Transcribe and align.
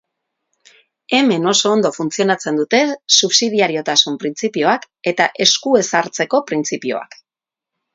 Hemen 1.17 1.45
oso 1.51 1.73
ondo 1.73 1.91
funtzionatzen 1.97 2.57
dute 2.61 2.81
subsidiariotasun 3.19 4.19
printzipioak 4.25 4.91
eta 5.15 5.33
esku 5.49 5.79
ez 5.85 5.89
hartzeko 6.03 6.47
printzipioak. 6.53 7.25